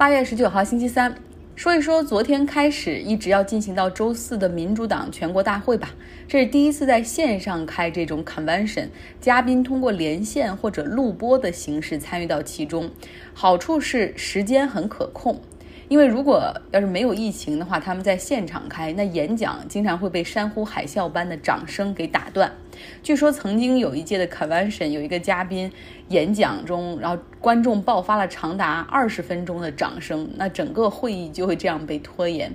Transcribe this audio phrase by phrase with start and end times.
[0.00, 1.14] 八月十九号星期三，
[1.54, 5.90] 说一说昨天开始一直要进行到周四的民主党全国大会吧。
[6.26, 8.88] 这是第一次在线上开这种 convention，
[9.20, 12.90] 嘉宾通过连线或者录播的形式参与到其中，
[13.34, 15.38] 好处是时间很可控。
[15.90, 22.52] 因为如果要是没有疫情的话，他们在现场开，那演讲经常会被山呼海啸般的掌声给打断。
[23.02, 25.68] 据说曾经有一届的 convention 有一个嘉宾
[26.10, 32.52] 演讲中，然后观众爆发了长达二十分钟的掌声，那整个会议就会这样被拖延。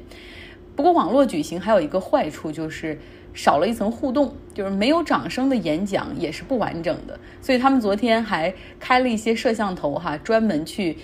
[0.73, 2.97] 不过网络举行还有一个坏处就是
[3.33, 7.19] 少了一层互动，就是没有掌声的演讲也是不完整的。
[7.41, 10.97] 所以他们昨天还开了一些摄像头哈，专门去。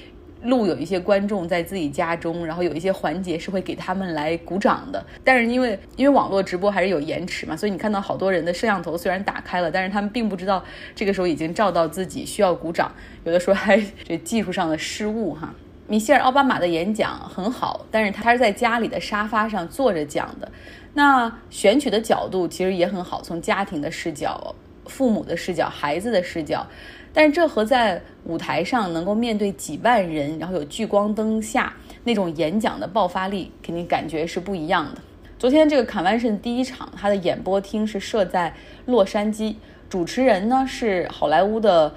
[0.44, 5.06] 录有一些观众在自己家中，然后有一些环节是会给他们来鼓掌的。
[5.24, 10.64] 但是因为因为网络直播还是有延迟嘛，所以你看到好多人的摄像头虽然打开了，但是他们并不知道
[10.96, 12.92] 这个时候已经照到自己需要鼓掌。
[13.24, 15.54] 有的时候还这技术上的失误哈。
[15.88, 20.50] 米歇尔奥巴马的演讲很好，但是他是在家里的沙发上坐着讲的。
[20.94, 24.56] 那选取的角度其实也很好，从家庭的视角、
[24.86, 26.66] 父母的视角、孩子的视角。
[27.14, 31.74] 但是这和在舞台上能够面对几万人，然后有聚光灯下
[32.04, 35.02] 那种演讲的爆发力，肯定感觉是不一样的。
[35.38, 38.54] 昨天这个坎万圣第一场，它的演播厅是设在
[38.86, 39.56] 洛杉矶，
[39.90, 41.94] 主持人呢是好莱坞的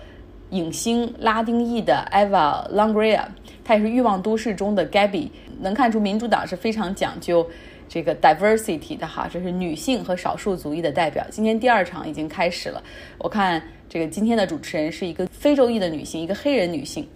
[0.50, 3.24] 影星拉丁裔的 Eva Longoria，
[3.62, 5.28] 她也是欲望都市中的 Gabby。
[5.60, 7.46] 能看出民主党是非常讲究
[7.88, 11.24] 这个 diversity 的哈，这是女性和少数族裔的代表。
[11.30, 12.82] 今天第二场已经开始了，
[13.18, 13.62] 我看。
[13.94, 17.06] 这个今天的主持人是一个非洲裔的女性，一个黑人女性。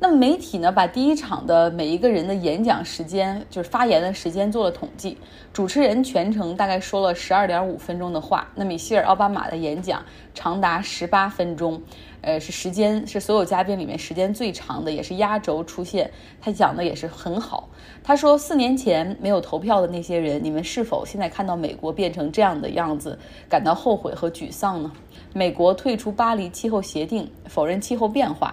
[0.00, 5.16] 那么媒体呢，把第一场的每一个人的演讲时间，就是发言的时间做了统计。
[5.52, 8.48] 主持人全程大概说了十二点五分钟的话。
[8.56, 11.80] 那米歇尔奥巴马的演讲长达十八分钟，
[12.22, 16.10] 呃，是时间是所有嘉宾里面时间最长的，也是压轴出现。
[16.40, 17.68] 他讲的也是很好。
[18.02, 23.18] 他说，四年前没有投票的那些人，你们是否现在看到美国变成这样的样子，
[23.48, 24.92] 感到后悔和沮丧呢？
[25.32, 28.52] 美国退出巴黎气候协定，否认气候变化；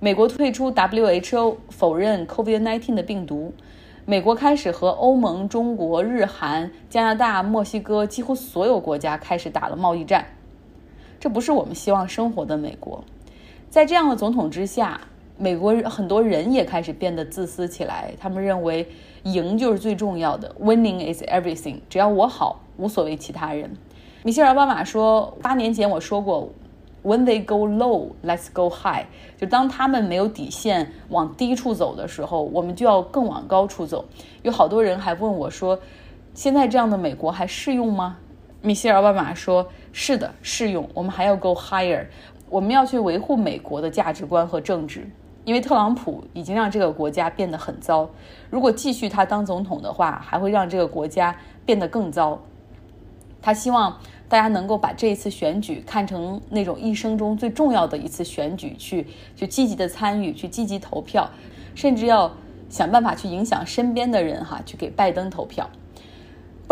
[0.00, 3.52] 美国退出 WHO，否认 COVID-19 的病毒；
[4.04, 10.26] 美国开始和欧盟、中国、日韩、加拿大、墨西哥几乎所有国家开始打了贸易战。
[11.22, 13.04] 这不是我们希望生活的美国。
[13.70, 15.02] 在这样的总统之下，
[15.38, 18.12] 美国很多人也开始变得自私起来。
[18.18, 18.88] 他们认为
[19.22, 21.76] 赢就是最重要的，Winning is everything。
[21.88, 23.72] 只要我好，无所谓其他人。
[24.24, 26.50] 米歇尔奥巴马说：“八年前我说过
[27.04, 29.04] ，When they go low, let's go high。
[29.36, 34.06] 就当他们没有底线往低处走的时候，我们就要更往高处走。
[34.42, 35.78] 有好多人还问我说，
[36.34, 38.18] 现在这样的美国还适用吗？
[38.62, 40.88] 米歇尔奥巴马说：是的，适用。
[40.94, 42.06] 我们还要 go higher。
[42.48, 45.06] 我们要去维护美国的价值观和政治，
[45.44, 48.08] 因为特朗普已经让这个国家变得很糟。
[48.48, 51.36] 如果继续他当总统的话，还会让这个国家
[51.66, 52.38] 变得更糟。
[53.42, 53.96] 他希望。”
[54.32, 59.06] 大家能够把这一次选举看成那种一生中最重要的一次选举，去
[59.36, 61.30] 去积极的参与，去积极投票，
[61.74, 62.32] 甚至要
[62.70, 65.68] 想办法去影响身边的人哈，去给拜登投票。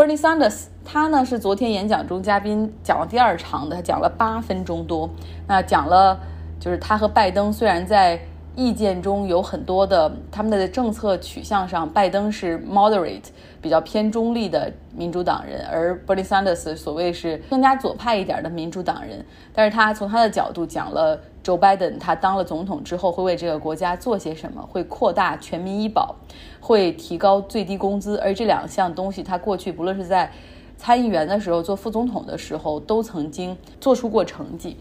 [0.00, 5.11] Bernie Sanders 他呢是昨天演讲中嘉宾讲了第二场的，他讲了八分钟多，
[5.47, 6.19] 那讲了
[6.59, 8.19] 就是他和拜登虽然在。
[8.60, 13.25] 意见中有很多的，他们的政策取向上，拜登是 moderate，
[13.62, 19.25] 比较偏中立的民主党人，而 Bernie Sanders 所谓是更加左派一点的民主党人。
[19.54, 26.15] 但是他从他的角度讲了，Joe Biden 他当了总统之后会为这个国家做些什么，会扩大全民医保，
[26.60, 30.31] 会提高最低工资，而这两项东西他过去不论是在
[30.77, 34.77] 参议员的时候做副总统的时候都曾经做出过成绩。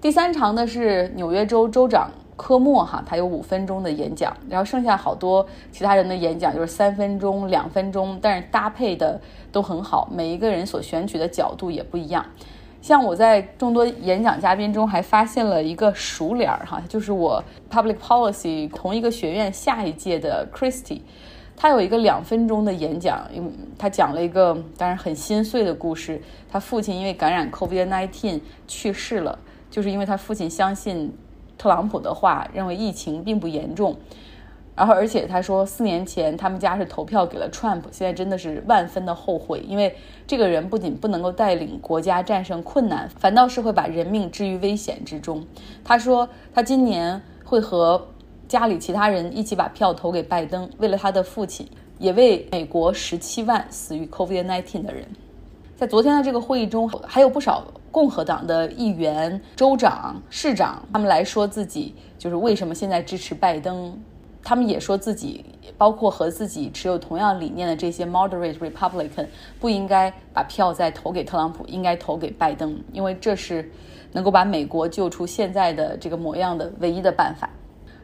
[0.00, 2.10] 第三场的是纽约州州长。
[2.38, 12.24] 科莫哈，他有五分钟的演讲，然后剩下好多其他人的演讲就是三分钟、两分钟，但是搭配的都很好，每一个人所选取的角度也不一样。
[12.80, 21.00] 像我在众多演讲嘉宾中还发现了一个熟脸儿哈，就是我 Public Policy 同一个学院下一届的 Christy，
[21.56, 23.28] 他有一个两分钟的演讲，
[23.76, 29.36] 他讲了一个当然很心碎的故事，他父亲因为感染 COVID-19 去世了，
[29.68, 31.12] 就是因为他父亲相信。
[31.58, 33.96] 特朗普的话认为疫情并不严重，
[34.76, 39.94] 然后而且他说四年前他们家是投票给了 Trump，现在真的是万分的后悔，因为
[40.26, 45.44] 这个人不仅不能够带领国家战胜困难，反倒是会把人命置于危险之中。
[45.82, 48.06] 他说他今年会和
[48.46, 51.68] 家里其他人一起把票投给拜登，为了他的父亲，
[51.98, 55.04] 也为美国十七万死于 COVID-19 的人。
[55.78, 63.96] 在昨天的这个会议中，还有不少共和党的议员、州长、市长，他们来说自己就是为什么现在支持拜登。
[64.42, 65.44] 他们也说自己，
[65.76, 69.28] 包括和自己持有同样理念的这些 moderate Republican，
[69.60, 73.70] 不应该把票再投给特朗普，应该投给拜登，因为这是
[74.10, 77.48] 能够把美国救出现在的这个模样的唯一的办法。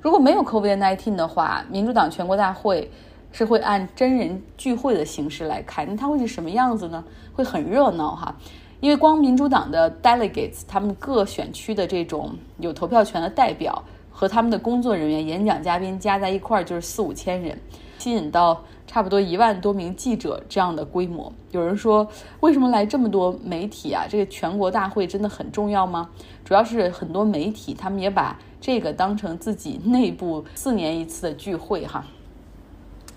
[0.01, 2.89] 如果没有 COVID-19 的话，民主党全国大会
[3.35, 7.05] 是会按真人聚会的形式来开，那它会是什么样子呢？
[7.33, 8.33] 会很热闹哈。
[8.79, 17.59] 因为光民主党的 delegates，他们各选区的这种有投票权的代表和他们的工作人员、演讲嘉宾加在一块儿就是四五千人，
[17.99, 21.33] 吸引到差不多一万多名记者这样的规模。
[21.51, 22.07] 有人说，
[22.39, 24.07] 为什么来这么多媒体啊？
[24.09, 26.09] 这个全国大会真的很重要吗？
[26.45, 32.05] 主要是很多媒体他们也把这个当成自己内部四年一次的聚会哈。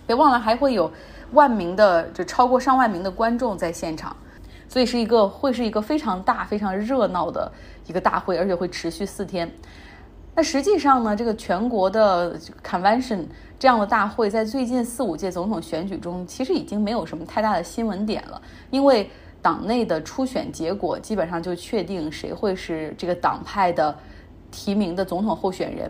[0.07, 0.91] 别忘了还会有
[1.33, 4.15] 万名的，就超过上万名的观众在现场。
[4.69, 7.49] 所以是一个会是一个非常大、非常热闹的
[7.85, 9.49] 一个大会，而且会持续四天。
[10.35, 13.25] 那实际上呢，这个全国的 convention
[13.57, 19.09] 这样的大会，在最近四五届总统选举中，其实已经没有什么太大的新闻点了，因为
[19.41, 23.97] 党内的初选结果基本上就确定谁会是这个党派的
[24.51, 25.89] 提名的总统候选人。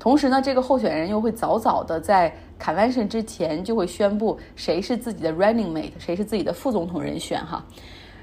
[0.00, 7.62] 同时呢，这个候选人又会早早的在 convention 之前就会宣布谁是自己的 running mate，谁是自己的副总统人选哈。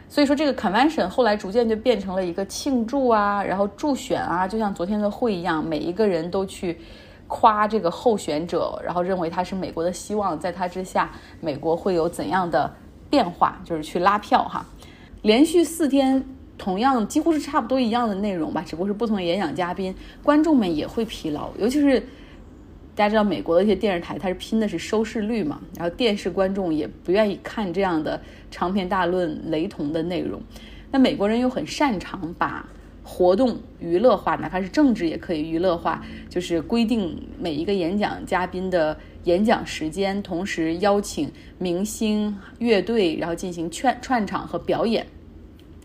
[0.10, 6.80] 所以说，这个 convention 后来逐渐就变成了一个庆祝啊，然后助选啊，就像昨天的会一样，每一个人都去
[7.28, 12.74] 夸这个候选者，然后认为他是美国的希望，在他之下，美国会有怎样的
[13.08, 14.66] 变化，就是去拉票哈。
[15.22, 16.26] 连续四天。
[16.58, 19.94] 同样几乎是差不多一样的内容吧，只不过是不同的演讲嘉宾，
[20.24, 21.52] 观众们也会疲劳。
[21.58, 22.00] 尤其是
[22.96, 28.20] 大家知道美国的一些电视台，它是拼的是收视率嘛，然后电视观众也不愿意看这样的
[28.50, 30.42] 长篇大论、雷同的内容。
[30.92, 32.68] 那美国人又很擅长把
[33.04, 45.06] 活动娱乐化，哪怕是政治也可以娱乐化，就是规定每一个演讲嘉宾的演讲时间，同时邀请明星、乐队，然后进行串串场和表演。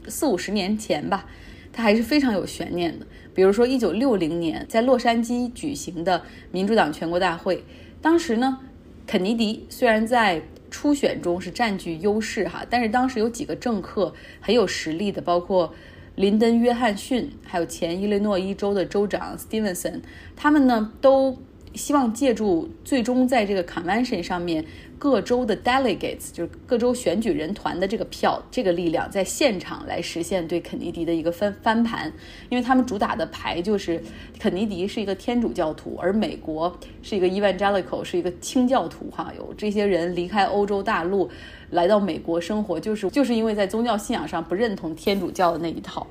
[0.09, 1.27] 四五十年前吧，
[1.73, 3.07] 它还是非常有悬念的。
[3.35, 7.65] 比如说，一九六零年在洛杉矶举行的民主党全国大会，
[8.01, 8.59] 当时呢，
[9.07, 15.73] 肯尼迪虽然在初选中是占据优势哈，但是当时有几个政客很有实力的，包括
[16.15, 20.01] 林登·约翰逊，还有前伊利诺伊州的州长 Stevenson，
[20.37, 21.39] 他们呢都
[21.75, 24.65] 希望借助最终在这个 convention 上面。
[24.99, 32.13] 各州的 delegates 就是各州选举人团的这个票，这个力量在现场来实现对肯尼迪的一个翻翻盘，
[32.49, 34.01] 因为他们主打的牌就是
[34.39, 36.73] 肯尼迪是一个天主教徒，而美国
[37.03, 41.29] 是一个 evangelical 是一个清教徒哈，有这些人离开欧洲大陆
[41.71, 46.07] 来到美国生活，就是就是因为在宗教信仰上不认同天主教的那一套。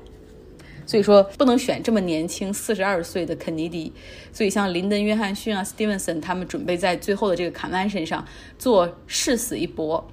[0.86, 3.92] 所以说不能选这么年轻四十二岁的肯尼迪，
[4.32, 8.26] 所以像林登·约翰逊啊、斯蒂文森他们准备在最后的这个坎曼身上
[8.58, 10.06] 做誓死一搏。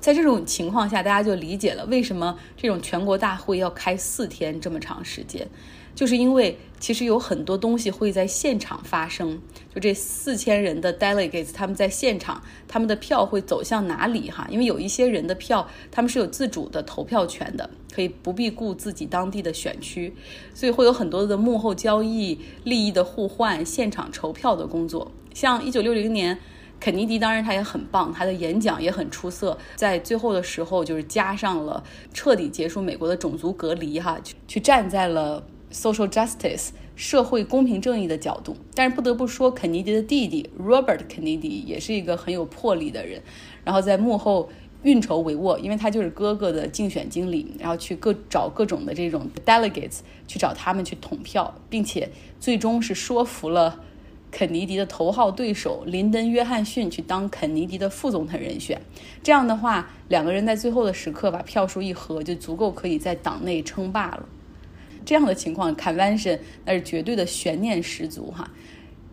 [0.00, 5.46] 在这种情况下，大家就理解了为什么这种全国大会要开四天这么长时间。
[5.94, 9.40] 就是因为其实有很多东西会在现场发生，
[9.74, 14.46] 就这四千人的 delegates，他们在现场，他们的票会走向哪里哈？
[14.50, 20.14] 因为有一些人的票，他们是有自主的投票权的，可以不必顾自己当地的选区，
[20.54, 25.12] 所以会有很多的幕后交易、利益的互换、现场筹票的工作。
[25.34, 26.38] 像一九六零年，
[26.80, 35.44] 肯尼迪当然他也很棒，他的演讲也很出色，在最后的时候就是加上了彻底结束美国的种族隔离哈，去站在了。
[35.72, 43.22] Social justice 社会公平正义的角度，但是不得不说，肯尼迪的弟弟 Robert 肯尼迪也是一个很有魄力的人，
[43.64, 44.50] 然后在幕后
[44.82, 53.80] 运筹帷幄，因为他就是哥哥的竞选经理，然后去各找各种的这种 delegates 去找他们去统票，并且最终是说服了
[54.30, 58.80] 肯尼迪的头号对手林登·约翰逊去当肯尼迪的副总统人选。
[59.22, 64.26] 这样的话，两个人在最后的时刻把票数一合，就足够可以在党内称霸了。
[65.04, 68.50] 这样的情况，convention 那是绝对的悬念十足哈。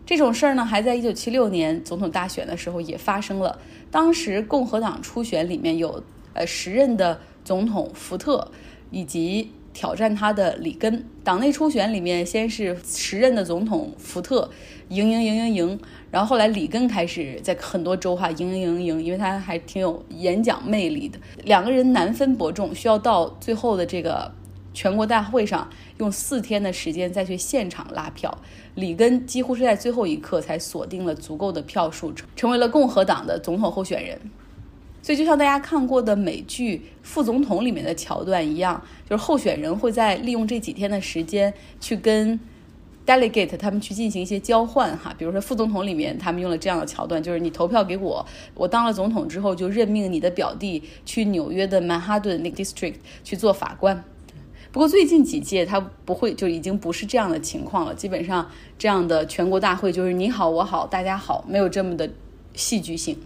[0.06, 3.58] 这种事儿呢，还在一九七六年总统大选的时候也发生了。
[3.90, 6.02] 当时共和党初选里面有
[6.32, 8.50] 呃时任的总统福特
[8.90, 11.04] 以及挑战他的里根。
[11.22, 14.50] 党内初选里面先是时任的总统福特
[14.88, 15.80] 赢赢赢赢赢，
[16.10, 21.18] 然后后来里根开始在很多州哈赢赢赢赢，因为他还挺有演讲魅力的。
[21.44, 24.32] 两个人难分伯仲，需要到最后的这个。
[24.78, 28.32] 全国大会上用四天的时间再去现场拉票，
[28.76, 34.16] 里根几乎是在最后一刻才锁定了足够的票数，成为了共和党的总统候选人。
[35.02, 38.80] 所以，就像大家看过的美剧《副总统》里面的桥段一样，
[39.10, 42.38] 就是候选人会在利用这几天的时间去跟
[43.04, 52.94] delegate 他们去进行一些交换哈，比如说副总统里面他们用了这样的桥段，就是你投票给我，我当了总统之后就任命你的表弟去纽约的曼哈顿那个 district
[53.24, 54.04] 去做法官。
[54.78, 62.08] 不过最近几届他不会，就已经不是这样的情况了，基本上这样的全国大会就是你好我好大家好，没有这么的
[62.54, 63.18] 戏剧性。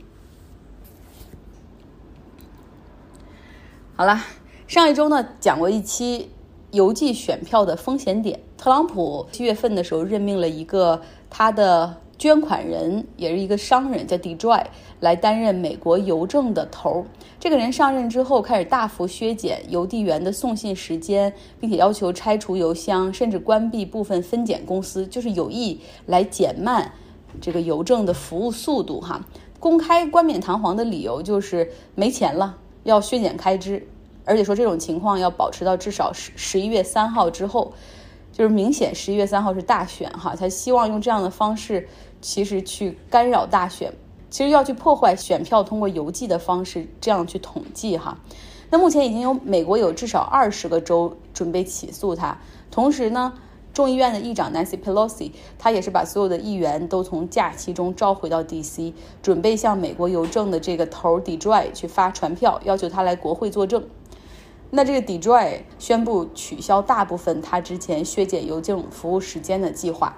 [3.94, 4.18] 好了，
[4.66, 6.30] 上一周呢讲过一期
[6.70, 8.40] 邮寄选票的风险点。
[8.56, 17.04] 特朗普七月份的时候任命了一个他的捐款人，也是一个商人，叫 d j o y 来担任美国邮政的头。
[17.40, 26.92] 这个人上任之后开始大幅削减邮递员的送信时间，并且要求拆除邮箱，甚至关闭部分分拣公司，就是有意来减慢
[27.40, 29.00] 这个邮政的服务速度。
[29.00, 29.20] 哈，
[29.58, 33.84] 公开冠冕堂皇的理由就是没钱了，要削减开支。
[34.24, 37.72] 而且说这种情况要保持到至少十十一月三号之后，
[38.32, 41.86] 就是明显十一月三号是大选哈，他希望用这样的方式，
[42.20, 43.92] 其实去干扰大选，
[44.30, 48.18] 其实要去破坏选票通过邮寄的方式这样去统计哈。
[48.70, 52.38] 那目前已经有美国有至少二十个州准备起诉他，
[52.70, 53.34] 同时呢，
[53.74, 63.84] 众议院的议长 Nancy Pelosi 他也是把所有的议员都从假期中召回到 D.C.，准备向美国邮政的这个头 d j o y 去发传票，要求他来国会作证。
[64.74, 70.16] 那这个 d j o y 宣布取消大部分他之前削减邮政服务时间的计划。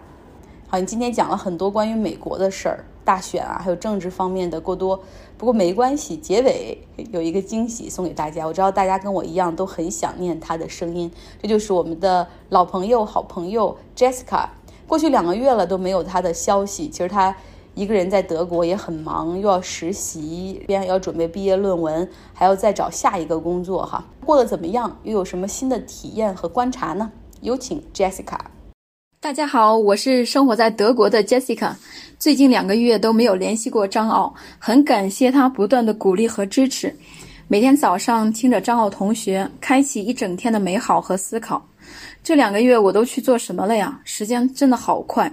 [0.69, 5.01] 好，你今天讲了很多关于美国的事儿，大选啊，还有政治方面的过多。
[5.37, 6.79] 不过没关系，结尾
[7.11, 8.47] 有一个惊喜送给大家。
[8.47, 11.11] 我知道大家跟我一样都很想念他的声音，
[11.43, 14.47] 这就是我们的老朋友、好朋友 Jessica。
[14.87, 17.35] 过去两个月了都没有他的消息，其实他。
[17.75, 24.97] 一个人在德国也很忙，又要实习，边要准备毕业论文，还要再找下一个工作，哈，过得怎么样？
[25.03, 27.11] 又有什么新的体验和观察呢？
[27.41, 28.39] 有请 Jessica。
[29.21, 31.73] 大家好，我是生活在德国的 Jessica。
[32.17, 36.95] 最近两个月都没有联系过张奥，很感谢他不断的鼓励和支持。
[37.49, 41.61] 每天早上听着张奥同学，开启一整天的美好和思考。
[42.23, 44.01] 这两个月我都去做什么了呀？
[44.05, 45.31] 时间真的好快。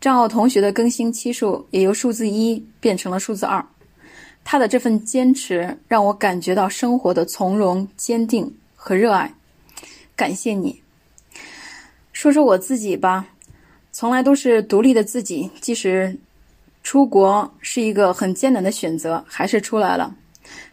[0.00, 3.64] 张奥同学的更新期数也由数字一变成了数字二，
[4.42, 9.32] 他的这份坚持让我感觉到生活的从容、坚定和热爱。
[10.16, 10.82] 感谢你。
[12.12, 13.26] 说说我自己吧，
[13.92, 16.16] 从来都是独立的自己，即使
[16.82, 20.14] 出国是一个很艰难的选择，还是出来了。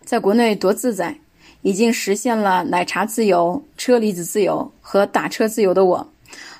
[0.03, 1.15] 在国内多自在，
[1.61, 6.07] 已经实现了奶茶自由、车厘子自由和打车自由的我。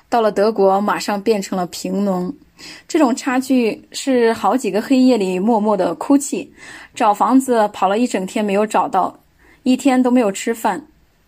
[0.08, 2.34] 到了德国，马上变成了平农，
[2.86, 6.52] 这种差距是好几个黑夜里默默的哭泣，
[6.94, 9.18] 找房子跑了一整天没有找到，
[9.62, 10.86] 一天都没有吃饭，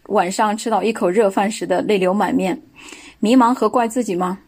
[0.09, 2.61] 晚上吃到一口热饭时的泪流满面，
[3.21, 4.39] 迷茫和怪自己吗？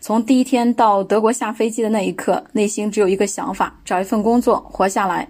[0.00, 5.28] 从第一天到德国下飞机的那一刻，内心只有一个想法：找一份工作活下来。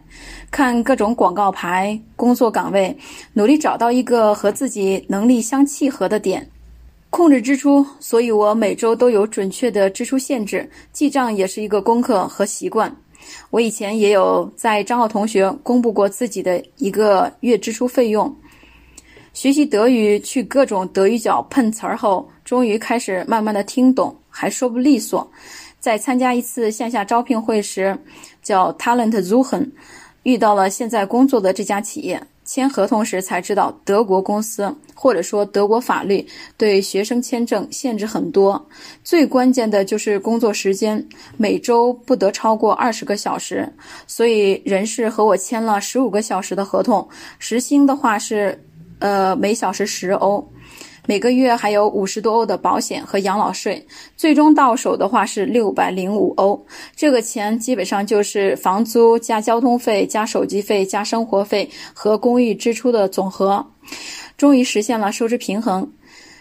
[0.51, 2.97] 看各种广告牌、工作岗位，
[3.33, 6.49] 努力找到一个和自己能力相契合的点。
[7.11, 12.95] 控制支出，所以我每周都有准确的支出限制，记账也是一个功课和习惯。
[13.51, 18.35] 我以前也有在张浩同学公布过自己的一个月支出费用。
[19.35, 25.31] 学习德语，去各种德语角碰瓷儿后，终于开始慢慢的听懂，还说不利索。
[25.79, 27.97] 在参加一次线下招聘会时，
[28.43, 29.69] 叫 Talent Zuhen，
[30.25, 32.21] 遇到了现在工作的这家企业。
[32.45, 38.61] 签合同时才知道，德国公司或者说德国法律对学生签证限制很多，
[39.05, 41.03] 最关键的就是工作时间，
[41.37, 43.73] 每周不得超过二十个小时。
[44.09, 47.09] 所以人事和我签了十五个小时的合同，
[47.39, 48.61] 时薪的话是，
[48.99, 50.47] 呃，每小时十欧。
[51.05, 53.85] 每个月还有五十多欧的保险和养老税，
[54.17, 56.65] 最终到手的话是六百零五欧。
[56.95, 63.67] 这个钱基本上就是房租加交通费加手机费加生活费和公寓支出的总和。
[64.37, 65.93] 终于实现了收支平衡，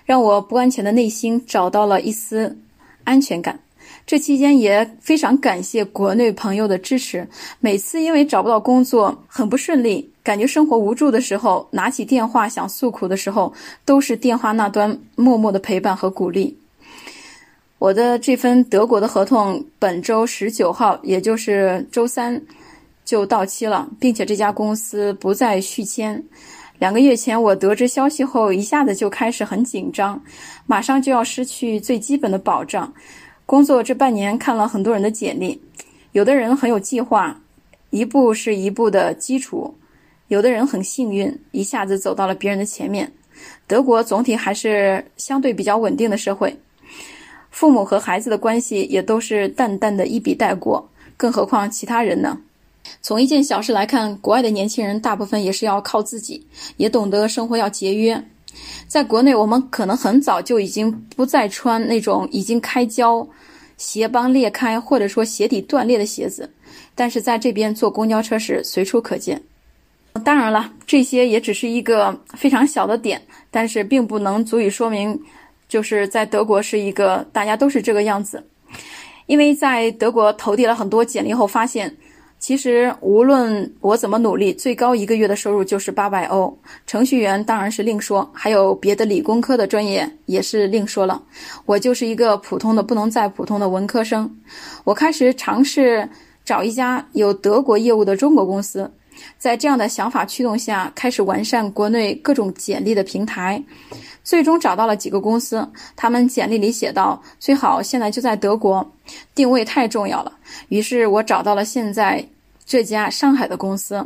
[0.06, 2.60] 让我不安全的内心找到了一丝
[3.04, 3.60] 安全感。
[4.06, 7.28] 这期间也非常感谢国内朋友的支持。
[7.60, 13.52] 每次因为找不到工作很不顺利，感觉生活无助的时候，拿起电话想诉苦的时候，
[13.86, 16.58] 都是电话那端默默的陪伴和鼓励。
[17.80, 22.40] 我的这份德国的合同本周十九号，也就是周三
[23.04, 26.24] 就到期了，并且这家公司不再续签。
[26.78, 30.22] 两个月前我得知消息后，一下子就开始很紧张，
[30.68, 32.94] 马上就要失去最基本的保障。
[33.48, 35.60] 工作这半年看了很多人的简历，
[36.12, 37.36] 有的人很有计划，
[37.90, 39.74] 一步是一步的基础；
[40.32, 43.12] 有的人很幸运，一下子走到了别人的前面。
[43.68, 46.56] 德国总体还是相对比较稳定的社会。
[47.50, 52.38] 父母和孩子的关系也都是淡淡的一笔带过，更何况其他人呢？
[53.02, 56.48] 从一件小事来看，国外的年轻人大部分也是要靠自己，
[56.78, 58.24] 也懂得生活要节约。
[58.88, 63.28] 在国内，我们可能很早就已经不再穿那种已经开胶、
[63.76, 66.50] 鞋帮裂开或者说鞋底断裂的鞋子，
[66.96, 69.42] 但是在这边坐公交车时随处可见。
[70.24, 75.20] 当然了，这些也只是一个非常小的点，但是并不能足以说明，
[75.68, 78.44] 就是在德国是一个大家都是这个样子。
[79.26, 81.96] 因为在德国投递了很多简历后，发现。
[82.40, 86.58] 其实无论我怎么努力，最高一个月的收入就是八百欧。
[86.88, 91.22] 程序员当然是另说，还有别的理工科的专业也是另说了。
[91.68, 94.28] 我就是一个普通的不能再普通的文科生。
[94.84, 96.10] 我开始尝试
[96.44, 98.92] 找一家有德国业务的中国公司，
[99.38, 103.62] 在这样的想法驱动下，开始完善国内各种简历的平台。
[104.24, 108.88] 最终找到了几个公司，他们简历里写道：“最好现在就在德国，
[109.34, 110.32] 定位太重要了。”
[110.70, 112.24] 于是我找到了现在
[112.64, 114.06] 这家上海的公司，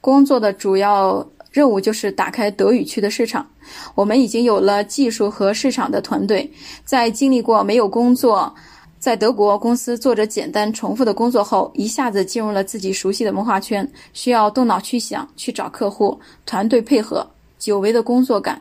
[0.00, 3.46] 工作的主要任务就是打开德语区的市场。
[3.94, 6.50] 我们已经有了技术和市场的团队，
[6.84, 8.54] 在经历过没有工作，
[8.98, 17.26] 在德国公司做着简单重复的工作后，一下子进入了自己熟悉的文化圈，需要动脑去想，去找客户，团队配合，
[17.58, 18.60] 久违的工作感。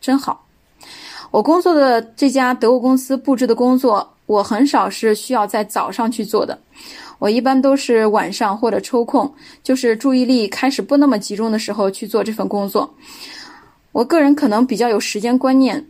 [0.00, 0.46] 真好，
[1.32, 6.56] 我工作的这家德国公司布置的工作，我很少是需要在早上去做的，
[7.18, 12.94] 我一般都是晚上或者抽空，就是注意力开始不那么集中的时候去做这份工作。
[13.90, 15.84] 我个人可能比较有时间观念，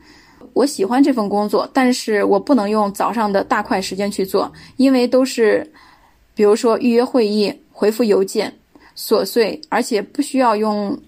[0.57, 5.71] 我喜欢这份工作，但是我不能用早上的大块时间去做，因为都是，
[6.35, 8.51] 比如说预约会议、回复邮件，
[8.97, 10.99] 琐碎，而且不需要用。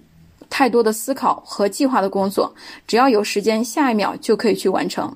[0.51, 2.51] 太多的思考和计划的工作，
[2.87, 5.15] 只要有时间，下一秒就可以去完成。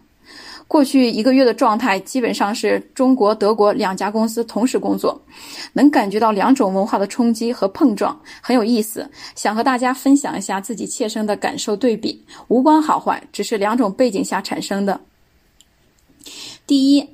[0.67, 5.20] 过去一个月的状态基本上是中国、德国两家公司同时工作，
[5.74, 9.10] 能感觉到两种文化的冲击和碰撞，很有意思。
[9.36, 15.00] 想和大家分享一下自己切身的感受对比，无关好坏，只是两种背景下产生的。
[16.66, 17.07] 第一，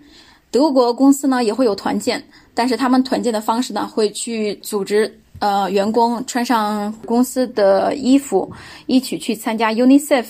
[0.52, 5.13] 德国公司呢也会有团建，但是他们团建的方式呢会去组织。
[5.39, 8.52] 呃，员工穿上公司的衣服，
[8.88, 10.26] 一起去参加 UNICEF，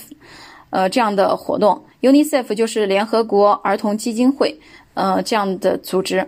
[0.70, 1.84] 呃，这样的活动。
[2.02, 4.58] UNICEF 就是联合国儿童基金会，
[4.94, 6.26] 呃，这样的组织。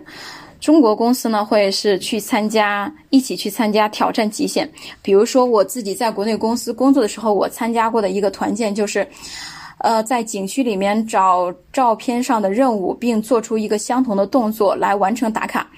[0.60, 4.70] 中国公司呢，会是去参加，一起去参加挑战极限。
[5.02, 9.04] 比如说，我自己在国内公司工作的时候，我参加过的一个团建就是，
[9.78, 15.68] 呃，在景区里面找照片上的任务，并做出一个相同的动作来完成打卡。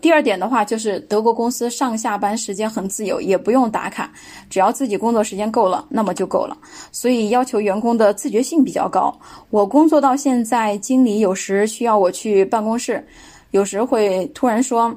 [0.00, 4.12] 第二点的话，就是德国公司上下班时间很自由，也不用打卡，
[4.50, 6.58] 只要自己工作时间够了，那么就够了。
[6.90, 9.16] 所以要求员工的自觉性比较高。
[9.48, 13.06] 我工作到现在，经理有时需要我去办公室，
[13.52, 14.92] 有时会突然说：“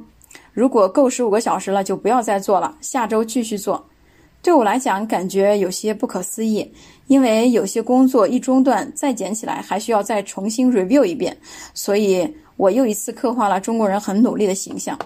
[0.53, 3.85] 如果够十五个小时了，就不要再做了，下周继续做。”
[4.41, 6.67] 对我来讲，感觉有些不可思议，
[7.05, 11.37] 因为有些工作一中断再捡起来，还需要再重新 review 一遍，
[11.75, 12.27] 所以。
[12.59, 14.99] 我又一次刻画了中国人很努力的形象。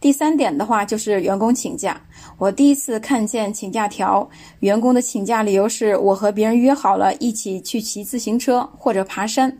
[0.00, 2.00] 第三点的话，就是员工请假。
[2.38, 4.26] 我第一次看见请假条，
[4.60, 9.54] 员工的请假理由是我和别人约好了一起去骑自行车或者爬山。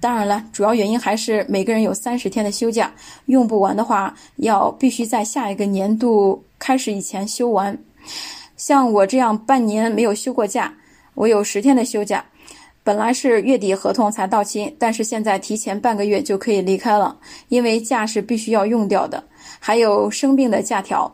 [0.00, 2.90] 当然了，主要原因还是每个人有三十天的休假，
[3.26, 7.78] 用不完的话，要必须在下一个年度开始以前休完。
[8.56, 10.72] 像我这样半年没有休过假，
[11.12, 12.24] 我有十天的休假。
[12.84, 17.18] 本来是月底合同才到期，但是现在提前半个月就可以离开了，
[17.48, 19.24] 因为假是必须要用掉的。
[19.58, 21.10] 还有生病的假条，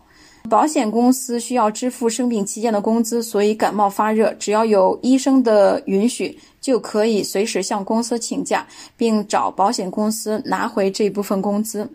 [0.49, 11.89] 保险公司需要支付生病期间的工资，所以感冒发热，只要有医生的允许，就可以随时向公司请假，并找保险公司拿回这部分工资。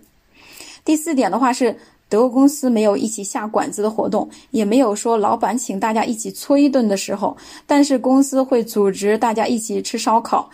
[0.85, 1.77] 第四点的话是。
[2.07, 10.49] 德国公司没有一起下馆子的活动，也没有说老板请大家一起搓一顿的时候，但是公司会组织大家一起吃烧烤，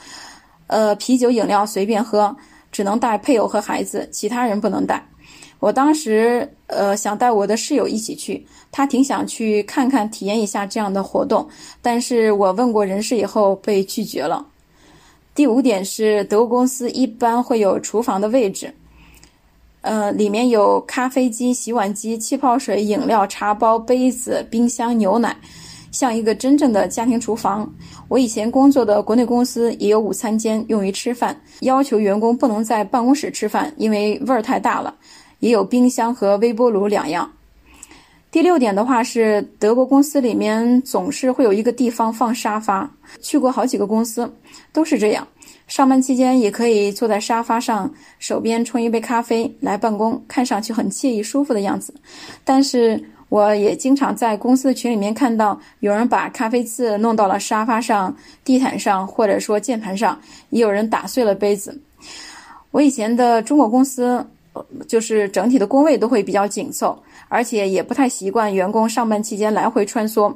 [0.68, 2.34] 呃，啤酒饮料随便喝，
[2.72, 5.06] 只能带配偶和孩子，其他人不能带。
[5.60, 11.48] 我当时呃想带我的室友一起去，他挺想去看看体验一下这样的活动，
[11.82, 14.44] 但是我问过人事以后被拒绝了。
[15.36, 18.74] 第五点是德国公司一般会有厨房的位置。
[19.82, 25.36] 呃，里面有咖啡机、洗碗机、气泡水、饮料、茶包、杯子、冰箱、牛奶，
[25.92, 27.68] 像一个真正的家庭厨房。
[28.08, 34.94] 我以前工作的国内公司也有午餐间用于吃饭，要求员工不能在办公室吃饭，因为味儿太大了。
[35.40, 37.32] 也有冰箱和微波炉两样。
[38.30, 42.90] 第六点的话是，德国公司里面总是会有一个地方放沙发，
[43.20, 44.32] 去过好几个公司，
[44.72, 45.28] 都是这样。
[45.72, 51.94] 上班期间也可以坐在沙发上，手边冲一杯咖啡来办公，看上去很惬意舒服的样子。
[52.44, 61.82] 但是我也经常在公司的群里面看到有人把咖啡渍弄到了沙发上、地毯上，或者说键盘上，也有人打碎了杯子。
[62.72, 64.26] 我以前的中国公司，
[64.90, 70.36] 就是整体的工位都会比较紧凑，而且也不太习惯员工上班期间来回穿梭，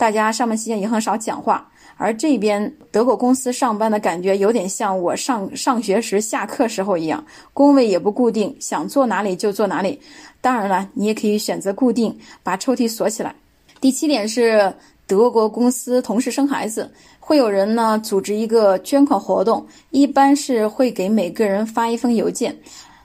[0.00, 1.68] 大家上班期间也很少讲话。
[1.98, 10.00] 而这边德国公司上班的感觉有点像我上上学时下课时候一样，工位也不固定，想坐哪里就坐哪里。
[10.40, 13.34] 当然了，你也可以选择固定，把抽屉锁起来。
[13.82, 14.72] 第七点是
[15.06, 22.56] 德国公司同事生孩子，会有人呢组织一个捐款活动，一般是会给每个人发一封邮件，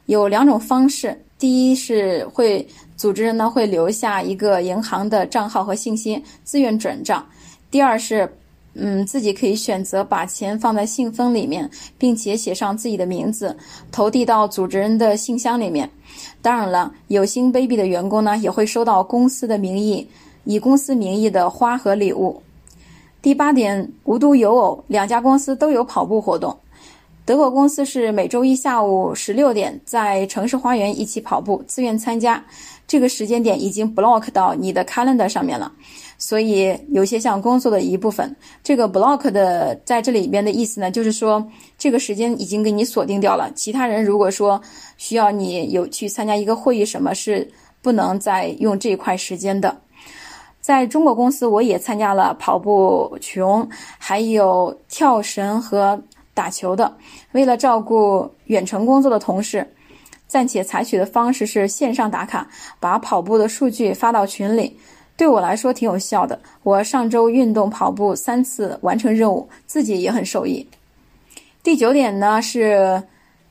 [0.05, 7.23] 有两种方式：第一是会组织人呢会留下一个银行的账号和信息，自愿转账；
[7.69, 8.29] 第二是。
[8.77, 13.55] 嗯，自己可以选择把钱放在信封里面，并且写上自己的名字，
[13.89, 15.89] 投递到组织人的信箱里面。
[16.41, 20.05] 当然了，有心卑鄙的员工呢，也会收到公司的名义，
[20.43, 22.43] 以公司名义的花和礼物。
[23.21, 26.53] 第八点，无独有偶，两家公司都有跑步活动。
[27.23, 32.43] 德国公司是每周一下午十六点在城市花园一起跑步，自愿参加。
[32.87, 35.71] 这个时间点已经 block 到你的 calendar 上面了。
[36.17, 41.45] 所以有些像工作的一部分，这个 block 的在这里边的意思呢，就是说
[41.77, 43.51] 这个时间已经给你锁定掉了。
[43.53, 44.61] 其他人如果说
[44.97, 49.75] 需要你有去参加一个会议，什么是不能再用这一块时间的。
[50.61, 53.43] 在中国公司，我也参加了跑步群，
[53.99, 56.01] 还有跳绳和
[56.33, 56.95] 打球的。
[57.33, 59.67] 为了照顾远程工作的同事，
[60.35, 62.45] 暂且采取的方式是线上打卡，
[62.77, 64.77] 把跑步的数据发到群里。
[65.15, 66.37] 对我来说挺有效的。
[66.61, 70.67] 我上周运动跑步三次完成任务，自己也很受益。
[71.63, 73.01] 第九点呢是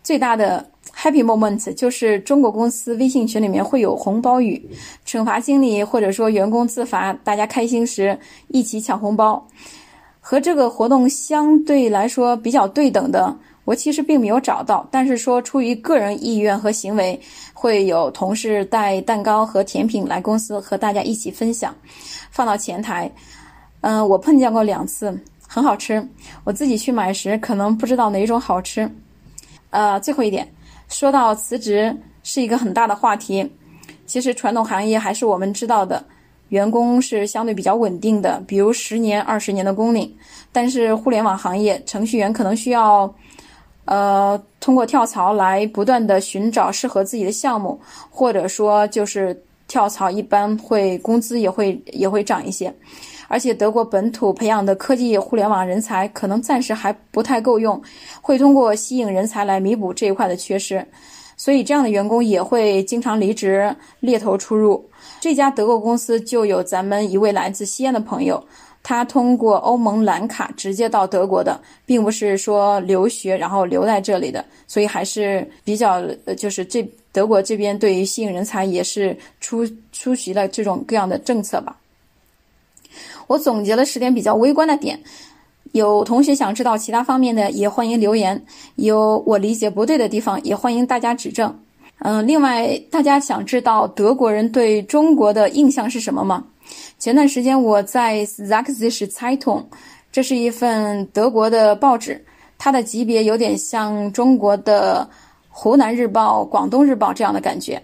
[0.02, 0.62] 最大的
[0.94, 4.62] happy moment，就是中国公司微信群里面会有红包雨，
[5.06, 8.18] 惩罚经理或者说员工自罚，大家开心时
[8.48, 9.42] 一起抢红包。
[10.20, 13.34] 和这个活动相对来说比较对等的。
[13.64, 17.18] 我其实并没有找到，但是说出于个人意愿和行为，
[17.54, 21.74] 会有同事带蛋糕和甜品来公司和大家一起分享，
[22.30, 23.10] 放到前台。
[23.80, 26.06] 嗯，我碰见过两次，很好吃。
[26.44, 28.86] 我自己去买时可能不知道哪种好吃。
[29.70, 30.46] 呃，最后一点，
[30.88, 33.50] 说到辞职是一个很大的话题。
[34.04, 36.04] 其实传统行业还是我们知道的，
[36.50, 40.14] 员工是相对比较稳定的，比如十年、二十年的工龄。
[40.52, 43.12] 但是互联网行业，程序员可能需要。
[43.86, 47.78] 呃，通过跳槽来不断的寻找适合自己的项目，
[48.10, 52.74] 或者说就是跳槽，一般会工资也会也会涨一些。
[53.28, 57.80] 而且德国本土培养的科技互联网人才可能暂时还不太够用，
[58.20, 60.86] 会通过吸引人才来弥补这一块的缺失。
[61.36, 64.88] 所以这样的员工也会经常离职，猎头出入。
[65.20, 68.42] 这家德国公司就有咱们一位来自西安的朋友。
[68.84, 75.94] 他通过欧盟蓝卡直接到德国的，并不是说留学然后留在这里的，所以还是比较
[76.26, 81.74] 呃，就是这德国这边对于吸引人才也是出出席了这种各样的政策吧。
[83.26, 85.00] 我总结了十点比较微观的点，
[85.72, 88.36] 有同学想知道其他方面的，也欢迎留言；
[88.76, 91.58] 有我理解不对的地方，也欢迎大家指正。
[92.00, 96.44] 嗯，另外大家想知道德国人对中国的印象是什么吗？
[96.98, 99.64] 前段时间我在 Zaxische Zeitung，
[100.10, 102.24] 这是一份德国的报纸，
[102.56, 105.08] 它的级别有点像中国的
[105.48, 107.82] 湖南日报、广东日报这样的感觉，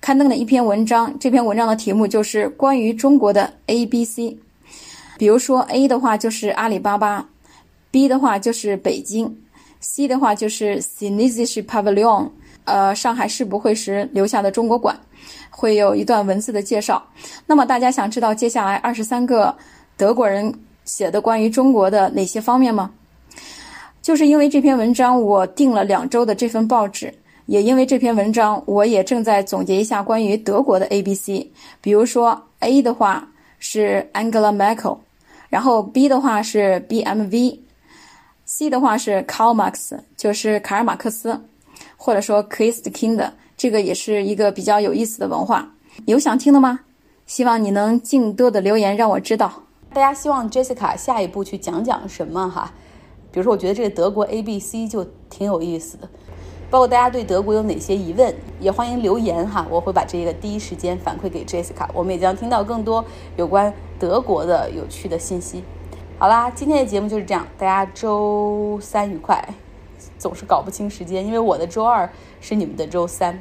[0.00, 1.16] 刊登了一篇文章。
[1.18, 4.36] 这篇文章的题目就是关于中国的 A、B、C。
[5.18, 7.26] 比如说 A 的话就是阿里巴巴
[7.90, 9.34] ，B 的话就是北京
[9.80, 12.28] ，C 的话就是 Chinesische Pavilion，
[12.64, 14.98] 呃，上海世博会时留下的中国馆。
[15.56, 17.02] 会有一段文字的介绍。
[17.46, 19.56] 那么大家想知道接下来二十三个
[19.96, 20.52] 德国人
[20.84, 22.90] 写的关于中国的哪些方面吗？
[24.02, 27.12] 就是因为这篇文章，我订了两周的这份报纸，
[27.46, 31.50] 也因为这篇文章，我也正在总结一下关于德国的 A、B、C。
[31.80, 33.26] 比如说 A 的话
[33.58, 34.98] 是 Angela Merkel，
[35.48, 41.40] 然后 B 的话是 BMW，C 的话是 Karl Marx，就是卡尔马克思，
[41.96, 43.30] 或者说 Christkind。
[43.56, 45.72] 这个也是一个比较有意思的文化，
[46.04, 46.80] 有想听的吗？
[47.24, 49.62] 希望你能尽多的留言让我知道。
[49.94, 52.70] 大家希望 Jessica 下一步去讲讲什么哈？
[53.32, 56.08] 比如说，我觉得这个德国 A B C 就挺有意思的。
[56.68, 61.88] 包括大家对德国有哪些疑问，也欢迎留言哈，我会把这个第一时间反馈给 Jessica。
[61.94, 63.04] 我们也将听到更多
[63.36, 65.64] 有关德国的有趣的信息。
[66.18, 69.42] 好啦，今天的节目就是这样，大家周三愉快。
[70.26, 72.10] 总是搞不清时间，因为我的周二
[72.40, 73.40] 是你们的周三。